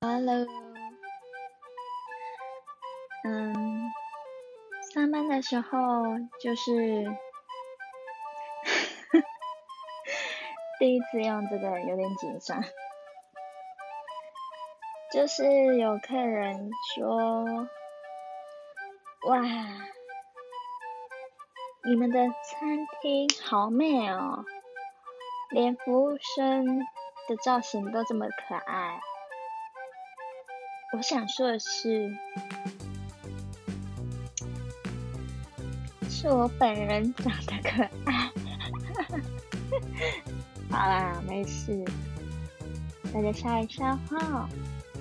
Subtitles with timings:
[0.00, 0.46] Hello，
[3.24, 3.90] 嗯，
[4.92, 5.68] 上班的时候
[6.40, 6.70] 就是
[10.78, 12.62] 第一次用这个，有点紧张。
[15.12, 17.44] 就是有客人说
[19.26, 19.40] ：“哇，
[21.84, 24.44] 你们的餐厅好美哦，
[25.50, 26.78] 连服务生
[27.26, 29.00] 的造型都这么可爱。”
[30.92, 32.16] 我想说的是，
[36.08, 38.32] 是我本人长得可爱。
[40.70, 41.84] 好啦，没事，
[43.12, 44.48] 大家笑一笑哈。